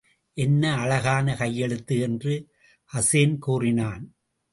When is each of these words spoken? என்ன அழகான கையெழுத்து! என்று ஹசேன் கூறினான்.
என்ன 0.37 0.75
அழகான 0.75 1.35
கையெழுத்து! 1.35 1.99
என்று 1.99 2.33
ஹசேன் 2.91 3.37
கூறினான். 3.37 4.03